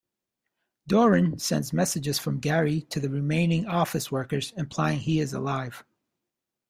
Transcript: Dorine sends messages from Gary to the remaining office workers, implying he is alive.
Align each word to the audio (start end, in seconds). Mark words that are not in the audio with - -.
Dorine 0.87 1.37
sends 1.37 1.71
messages 1.71 2.17
from 2.17 2.39
Gary 2.39 2.81
to 2.89 2.99
the 2.99 3.07
remaining 3.11 3.67
office 3.67 4.11
workers, 4.11 4.51
implying 4.57 4.97
he 4.97 5.19
is 5.19 5.31
alive. 5.31 5.83